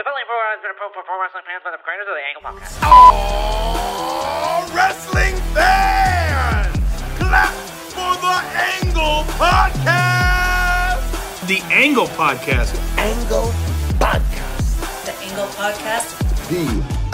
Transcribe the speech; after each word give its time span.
The 0.00 0.04
following 0.04 0.24
program 0.24 0.56
has 0.56 0.62
been 0.64 0.72
approved 0.72 0.94
for 0.96 1.04
pro 1.04 1.20
wrestling 1.20 1.44
fans 1.44 1.60
by 1.60 1.76
the 1.76 1.82
creators 1.84 2.08
of 2.08 2.16
the 2.16 2.24
Angle 2.24 2.40
Podcast. 2.40 2.80
Oh, 2.88 4.64
wrestling 4.74 5.36
fans! 5.52 6.72
Clap 7.18 7.52
for 7.92 8.16
the 8.16 8.40
Angle 8.80 9.28
Podcast! 9.36 11.04
The 11.46 11.60
Angle 11.68 12.06
Podcast. 12.16 12.72
Angle 12.96 13.52
Podcast. 14.00 15.04
The 15.04 15.12
Angle 15.20 15.48
Podcast. 15.48 16.16
The 16.48 16.64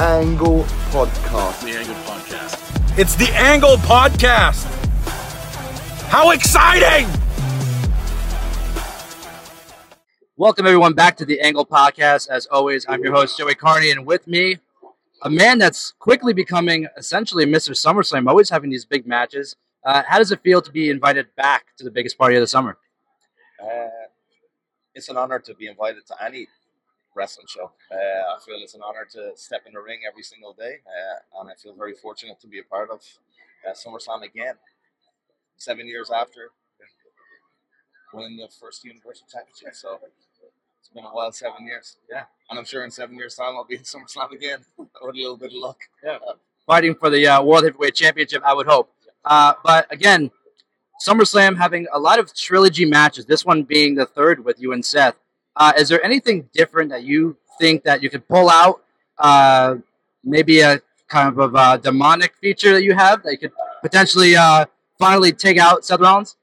Angle 0.00 0.62
Podcast. 0.92 1.62
The 1.64 1.74
Angle 1.76 1.96
Podcast. 2.06 2.54
It's 3.00 3.16
the 3.16 3.32
Angle 3.34 3.78
Podcast! 3.78 4.62
How 6.06 6.30
exciting! 6.30 7.15
Welcome 10.38 10.66
everyone 10.66 10.92
back 10.92 11.16
to 11.16 11.24
the 11.24 11.40
Angle 11.40 11.64
Podcast. 11.64 12.28
As 12.28 12.44
always, 12.44 12.84
I'm 12.90 13.02
your 13.02 13.14
host 13.14 13.38
Joey 13.38 13.54
Karni, 13.54 13.90
and 13.90 14.04
with 14.04 14.26
me, 14.26 14.58
a 15.22 15.30
man 15.30 15.56
that's 15.56 15.92
quickly 15.92 16.34
becoming 16.34 16.86
essentially 16.98 17.46
Mr. 17.46 17.70
SummerSlam, 17.70 18.28
always 18.28 18.50
having 18.50 18.68
these 18.68 18.84
big 18.84 19.06
matches. 19.06 19.56
Uh, 19.82 20.02
how 20.06 20.18
does 20.18 20.30
it 20.32 20.42
feel 20.42 20.60
to 20.60 20.70
be 20.70 20.90
invited 20.90 21.34
back 21.36 21.74
to 21.78 21.84
the 21.84 21.90
biggest 21.90 22.18
party 22.18 22.36
of 22.36 22.42
the 22.42 22.46
summer? 22.46 22.76
Uh, 23.58 23.88
it's 24.94 25.08
an 25.08 25.16
honor 25.16 25.38
to 25.38 25.54
be 25.54 25.68
invited 25.68 26.06
to 26.08 26.14
any 26.22 26.48
wrestling 27.14 27.46
show. 27.48 27.70
Uh, 27.90 27.94
I 27.96 28.36
feel 28.44 28.56
it's 28.60 28.74
an 28.74 28.82
honor 28.84 29.06
to 29.12 29.32
step 29.36 29.62
in 29.66 29.72
the 29.72 29.80
ring 29.80 30.00
every 30.06 30.22
single 30.22 30.52
day, 30.52 30.80
uh, 30.86 31.40
and 31.40 31.48
I 31.50 31.54
feel 31.54 31.74
very 31.74 31.94
fortunate 31.94 32.38
to 32.40 32.46
be 32.46 32.58
a 32.58 32.62
part 32.62 32.90
of 32.90 33.00
uh, 33.66 33.72
SummerSlam 33.72 34.22
again. 34.22 34.56
Seven 35.56 35.88
years 35.88 36.10
after 36.10 36.50
winning 38.16 38.38
the 38.38 38.48
first 38.48 38.84
Universal 38.84 39.26
Championship, 39.30 39.74
so 39.74 40.00
it's 40.80 40.88
been 40.88 41.04
a 41.04 41.08
while. 41.08 41.30
Seven 41.32 41.66
years, 41.66 41.96
yeah, 42.10 42.24
and 42.50 42.58
I'm 42.58 42.64
sure 42.64 42.84
in 42.84 42.90
seven 42.90 43.16
years' 43.16 43.34
time 43.34 43.54
I'll 43.56 43.64
be 43.64 43.76
in 43.76 43.82
SummerSlam 43.82 44.32
again 44.32 44.60
with 44.76 44.88
a 45.02 45.06
little 45.06 45.36
bit 45.36 45.52
of 45.52 45.58
luck. 45.58 45.80
Yeah. 46.02 46.18
Fighting 46.66 46.94
for 46.96 47.10
the 47.10 47.26
uh, 47.26 47.42
World 47.42 47.64
Heavyweight 47.64 47.94
Championship, 47.94 48.42
I 48.44 48.52
would 48.52 48.66
hope. 48.66 48.90
Uh, 49.24 49.54
but 49.62 49.86
again, 49.92 50.30
SummerSlam 51.06 51.56
having 51.56 51.86
a 51.92 51.98
lot 51.98 52.18
of 52.18 52.34
trilogy 52.34 52.84
matches. 52.84 53.26
This 53.26 53.44
one 53.44 53.62
being 53.62 53.94
the 53.94 54.06
third 54.06 54.44
with 54.44 54.60
you 54.60 54.72
and 54.72 54.84
Seth. 54.84 55.14
Uh, 55.54 55.72
is 55.78 55.88
there 55.88 56.04
anything 56.04 56.48
different 56.52 56.90
that 56.90 57.04
you 57.04 57.36
think 57.58 57.84
that 57.84 58.02
you 58.02 58.10
could 58.10 58.26
pull 58.26 58.50
out? 58.50 58.82
Uh, 59.18 59.76
maybe 60.24 60.60
a 60.60 60.80
kind 61.08 61.38
of 61.38 61.54
a 61.54 61.78
demonic 61.78 62.34
feature 62.36 62.72
that 62.72 62.82
you 62.82 62.94
have 62.94 63.22
that 63.22 63.32
you 63.32 63.38
could 63.38 63.52
potentially 63.80 64.34
uh, 64.34 64.66
finally 64.98 65.32
take 65.32 65.58
out 65.58 65.84
Seth 65.84 66.00
Rollins? 66.00 66.36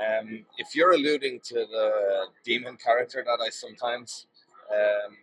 Um, 0.00 0.44
if 0.58 0.74
you're 0.74 0.92
alluding 0.92 1.40
to 1.44 1.54
the 1.54 2.24
demon 2.44 2.76
character 2.76 3.22
that 3.24 3.44
I 3.44 3.50
sometimes 3.50 4.26
um, 4.70 5.16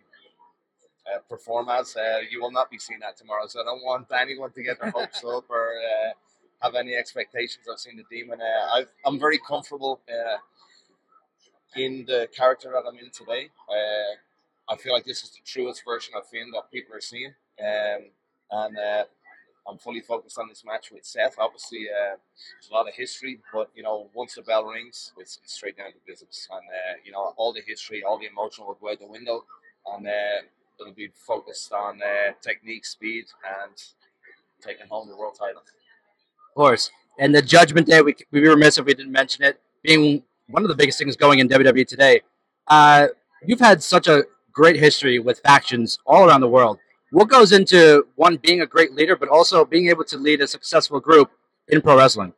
uh, 1.12 1.18
perform 1.28 1.68
as, 1.68 1.96
uh, 1.96 2.20
you 2.30 2.40
will 2.40 2.52
not 2.52 2.70
be 2.70 2.78
seeing 2.78 3.00
that 3.00 3.16
tomorrow. 3.16 3.46
So 3.46 3.60
I 3.60 3.64
don't 3.64 3.82
want 3.82 4.06
anyone 4.12 4.52
to 4.52 4.62
get 4.62 4.80
their 4.80 4.90
hopes 4.90 5.24
up 5.26 5.44
or 5.48 5.72
uh, 5.72 6.12
have 6.62 6.74
any 6.74 6.94
expectations 6.94 7.66
of 7.68 7.80
seeing 7.80 7.96
the 7.96 8.04
demon. 8.10 8.40
Uh, 8.40 8.74
I've, 8.74 8.92
I'm 9.04 9.18
very 9.18 9.38
comfortable 9.38 10.00
uh, 10.08 10.38
in 11.76 12.04
the 12.06 12.28
character 12.36 12.70
that 12.72 12.88
I'm 12.88 12.98
in 12.98 13.10
today. 13.10 13.48
Uh, 13.68 14.72
I 14.72 14.76
feel 14.76 14.92
like 14.92 15.04
this 15.04 15.24
is 15.24 15.30
the 15.30 15.42
truest 15.44 15.82
version 15.84 16.14
of 16.16 16.28
Finn 16.28 16.50
that 16.54 16.70
people 16.72 16.94
are 16.94 17.00
seeing. 17.00 17.34
Um, 17.60 18.10
and 18.52 18.78
uh, 18.78 19.04
I'm 19.68 19.78
fully 19.78 20.00
focused 20.00 20.38
on 20.38 20.48
this 20.48 20.64
match 20.64 20.90
with 20.90 21.04
Seth. 21.04 21.36
Obviously, 21.38 21.86
uh, 21.88 22.16
there's 22.16 22.70
a 22.70 22.74
lot 22.74 22.88
of 22.88 22.94
history, 22.94 23.40
but 23.52 23.70
you 23.74 23.82
know, 23.82 24.08
once 24.14 24.34
the 24.34 24.42
bell 24.42 24.64
rings, 24.64 25.12
it's, 25.18 25.38
it's 25.42 25.54
straight 25.54 25.76
down 25.76 25.92
to 25.92 25.98
business. 26.06 26.48
And 26.50 26.60
uh, 26.60 26.98
you 27.04 27.12
know, 27.12 27.34
all 27.36 27.52
the 27.52 27.62
history, 27.66 28.02
all 28.02 28.18
the 28.18 28.26
emotion 28.26 28.66
will 28.66 28.78
go 28.80 28.90
out 28.90 29.00
the 29.00 29.06
window, 29.06 29.44
and 29.94 30.06
uh, 30.06 30.42
it'll 30.80 30.92
be 30.92 31.10
focused 31.14 31.72
on 31.72 32.00
uh, 32.02 32.32
technique, 32.40 32.84
speed, 32.84 33.26
and 33.62 33.74
taking 34.62 34.86
home 34.88 35.08
the 35.08 35.16
world 35.16 35.36
title. 35.38 35.60
Of 35.60 36.54
course. 36.54 36.90
And 37.18 37.34
the 37.34 37.42
Judgment 37.42 37.86
Day, 37.86 38.00
we, 38.00 38.14
we'd 38.30 38.40
be 38.40 38.48
remiss 38.48 38.78
if 38.78 38.86
we 38.86 38.94
didn't 38.94 39.12
mention 39.12 39.44
it, 39.44 39.60
being 39.82 40.22
one 40.48 40.62
of 40.62 40.68
the 40.68 40.74
biggest 40.74 40.98
things 40.98 41.16
going 41.16 41.38
in 41.38 41.48
WWE 41.48 41.86
today. 41.86 42.22
Uh, 42.66 43.08
you've 43.44 43.60
had 43.60 43.82
such 43.82 44.06
a 44.08 44.24
great 44.52 44.76
history 44.76 45.18
with 45.18 45.40
factions 45.40 45.98
all 46.06 46.26
around 46.26 46.40
the 46.40 46.48
world. 46.48 46.78
What 47.10 47.28
goes 47.28 47.52
into 47.52 48.06
one 48.14 48.36
being 48.36 48.60
a 48.60 48.66
great 48.66 48.92
leader, 48.92 49.16
but 49.16 49.28
also 49.28 49.64
being 49.64 49.88
able 49.88 50.04
to 50.04 50.16
lead 50.16 50.40
a 50.40 50.46
successful 50.46 51.00
group 51.00 51.30
in 51.68 51.80
pro 51.80 51.96
wrestling? 51.96 52.32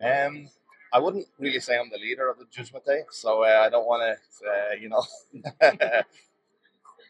Um, 0.00 0.48
I 0.92 0.98
wouldn't 0.98 1.26
really 1.38 1.58
say 1.58 1.78
I'm 1.78 1.90
the 1.90 1.98
leader 1.98 2.28
of 2.28 2.38
the 2.38 2.44
Judgment 2.50 2.84
Day, 2.84 3.02
so 3.10 3.42
uh, 3.42 3.62
I 3.64 3.70
don't 3.70 3.86
want 3.86 4.02
to, 4.02 4.48
uh, 4.48 4.74
you 4.80 4.88
know, 4.88 5.02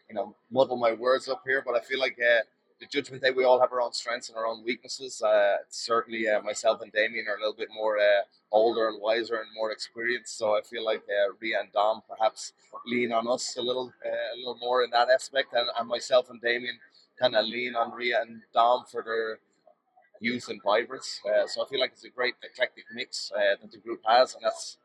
you 0.09 0.15
know, 0.15 0.35
muddle 0.51 0.77
my 0.77 0.93
words 0.93 1.27
up 1.27 1.43
here. 1.45 1.63
But 1.65 1.75
I 1.75 1.81
feel 1.81 1.99
like 1.99 2.17
uh, 2.19 2.41
the 2.79 2.85
Judgment 2.85 3.23
Day, 3.23 3.31
we 3.31 3.43
all 3.43 3.59
have 3.59 3.71
our 3.71 3.81
own 3.81 3.93
strengths 3.93 4.29
and 4.29 4.37
our 4.37 4.45
own 4.45 4.63
weaknesses. 4.63 5.21
Uh, 5.21 5.57
certainly, 5.69 6.27
uh, 6.27 6.41
myself 6.41 6.81
and 6.81 6.91
Damian 6.91 7.27
are 7.27 7.35
a 7.35 7.39
little 7.39 7.55
bit 7.55 7.69
more 7.73 7.97
uh, 7.97 8.23
older 8.51 8.87
and 8.87 9.01
wiser 9.01 9.35
and 9.35 9.47
more 9.55 9.71
experienced. 9.71 10.37
So 10.37 10.57
I 10.57 10.61
feel 10.61 10.83
like 10.83 11.03
uh, 11.09 11.33
Rhea 11.39 11.59
and 11.59 11.71
Dom 11.71 12.01
perhaps 12.07 12.53
lean 12.85 13.11
on 13.11 13.27
us 13.27 13.55
a 13.57 13.61
little, 13.61 13.93
uh, 14.05 14.09
a 14.09 14.37
little 14.37 14.57
more 14.59 14.83
in 14.83 14.89
that 14.91 15.09
aspect, 15.09 15.53
and, 15.53 15.67
and 15.77 15.87
myself 15.87 16.29
and 16.29 16.41
Damian 16.41 16.77
kind 17.19 17.35
of 17.35 17.45
lean 17.45 17.75
on 17.75 17.91
Rhea 17.91 18.21
and 18.21 18.41
Dom 18.53 18.85
for 18.89 19.03
their 19.03 19.39
youth 20.19 20.49
and 20.49 20.61
vibrance. 20.63 21.19
Uh, 21.25 21.47
so 21.47 21.63
I 21.63 21.69
feel 21.69 21.79
like 21.79 21.91
it's 21.91 22.05
a 22.05 22.09
great 22.09 22.35
eclectic 22.43 22.85
mix 22.93 23.31
uh, 23.35 23.55
that 23.61 23.71
the 23.71 23.77
group 23.77 24.01
has, 24.07 24.35
and 24.35 24.43
that's 24.43 24.77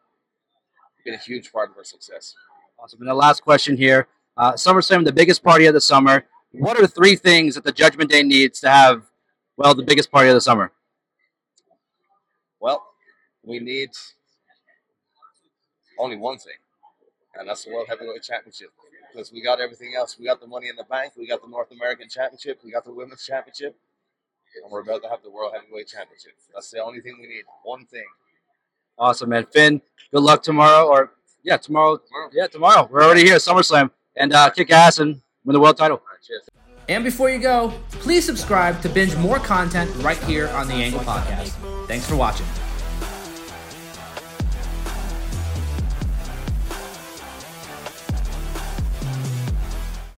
been 1.04 1.14
a 1.14 1.18
huge 1.18 1.52
part 1.52 1.70
of 1.70 1.76
our 1.76 1.84
success. 1.84 2.34
Awesome. 2.78 3.00
And 3.00 3.08
the 3.08 3.14
last 3.14 3.42
question 3.42 3.76
here 3.76 4.08
SummerSlam, 4.38 5.04
the 5.04 5.12
biggest 5.12 5.42
party 5.42 5.66
of 5.66 5.74
the 5.74 5.80
summer. 5.80 6.24
What 6.52 6.80
are 6.80 6.86
three 6.86 7.16
things 7.16 7.54
that 7.54 7.64
the 7.64 7.72
Judgment 7.72 8.10
Day 8.10 8.22
needs 8.22 8.60
to 8.60 8.68
have, 8.68 9.02
well, 9.56 9.74
the 9.74 9.82
biggest 9.82 10.10
party 10.10 10.28
of 10.28 10.34
the 10.34 10.40
summer? 10.40 10.72
Well, 12.60 12.84
we 13.44 13.58
need 13.58 13.90
only 15.98 16.16
one 16.16 16.38
thing, 16.38 16.54
and 17.34 17.48
that's 17.48 17.64
the 17.64 17.72
World 17.72 17.86
Heavyweight 17.88 18.22
Championship. 18.22 18.70
Because 19.12 19.32
we 19.32 19.42
got 19.42 19.60
everything 19.60 19.94
else. 19.96 20.18
We 20.18 20.26
got 20.26 20.40
the 20.40 20.46
Money 20.46 20.68
in 20.68 20.76
the 20.76 20.84
Bank, 20.84 21.14
we 21.16 21.26
got 21.26 21.42
the 21.42 21.48
North 21.48 21.70
American 21.70 22.08
Championship, 22.08 22.60
we 22.64 22.70
got 22.70 22.84
the 22.84 22.92
Women's 22.92 23.24
Championship, 23.24 23.76
and 24.62 24.72
we're 24.72 24.80
about 24.80 25.02
to 25.02 25.08
have 25.08 25.22
the 25.22 25.30
World 25.30 25.52
Heavyweight 25.54 25.88
Championship. 25.88 26.32
That's 26.52 26.70
the 26.70 26.82
only 26.82 27.00
thing 27.00 27.16
we 27.20 27.26
need. 27.26 27.44
One 27.62 27.84
thing. 27.86 28.04
Awesome, 28.98 29.30
man. 29.30 29.46
Finn, 29.46 29.80
good 30.12 30.22
luck 30.22 30.42
tomorrow, 30.42 30.86
or 30.86 31.12
yeah, 31.42 31.56
tomorrow. 31.56 32.00
Yeah, 32.32 32.46
tomorrow. 32.48 32.88
We're 32.90 33.04
already 33.04 33.24
here, 33.24 33.36
SummerSlam, 33.36 33.90
and 34.16 34.32
uh, 34.32 34.50
kick 34.50 34.70
ass 34.70 34.98
and 34.98 35.20
win 35.44 35.54
the 35.54 35.60
world 35.60 35.76
title. 35.76 36.02
Cheers. 36.26 36.48
And 36.88 37.04
before 37.04 37.30
you 37.30 37.38
go, 37.38 37.72
please 37.90 38.24
subscribe 38.24 38.80
to 38.82 38.88
binge 38.88 39.14
more 39.16 39.38
content 39.38 39.90
right 40.02 40.18
here 40.24 40.48
on 40.48 40.68
the 40.68 40.74
Angle 40.74 41.00
Podcast. 41.00 41.52
Thanks 41.86 42.06
for 42.06 42.16
watching. 42.16 42.46